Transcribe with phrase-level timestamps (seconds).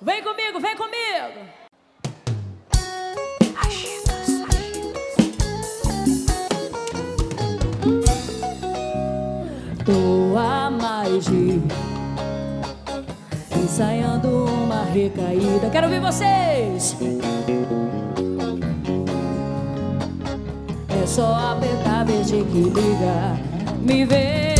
[0.00, 1.56] Vem comigo, vem comigo.
[9.86, 11.62] Tô a mais de
[13.58, 15.70] ensaiando uma recaída.
[15.70, 16.94] Quero ouvir vocês.
[21.02, 23.38] É só apertar verde que liga.
[23.80, 24.55] Me vê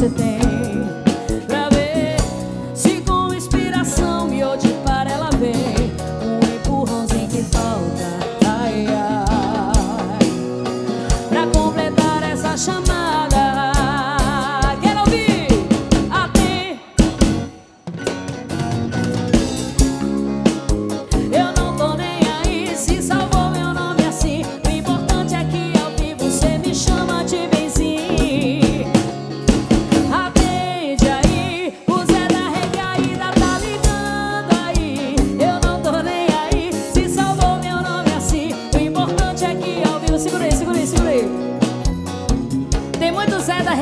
[0.00, 0.33] melhor que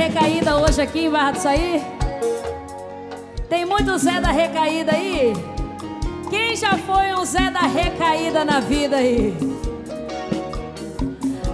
[0.02, 1.80] recaída hoje aqui em Barra do Saí?
[3.48, 5.32] Tem muito Zé da recaída aí?
[6.28, 9.32] Quem já foi um Zé da recaída na vida aí?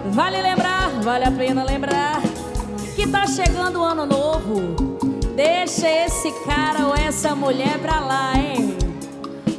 [0.07, 2.23] Vale lembrar, vale a pena lembrar
[2.97, 4.99] que tá chegando o ano novo.
[5.37, 8.79] Deixa esse cara ou essa mulher pra lá, hein?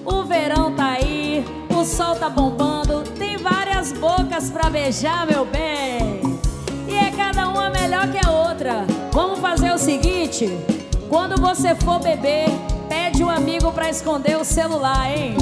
[0.04, 6.09] O verão tá aí, o sol tá bombando, tem várias bocas pra beijar, meu bem.
[11.09, 12.47] Quando você for beber,
[12.88, 15.35] pede um amigo para esconder o celular, hein?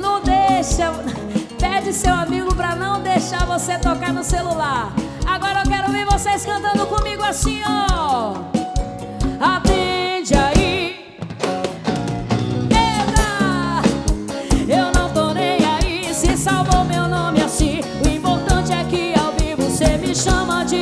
[0.00, 0.92] Não deixa.
[1.58, 4.92] Pede seu amigo para não deixar você tocar no celular.
[5.26, 8.34] Agora eu quero ver vocês cantando comigo assim, ó.
[9.40, 10.72] Atende aí.
[16.12, 17.80] se salvou meu nome assim.
[18.04, 20.81] O importante é que ao vivo você me chama de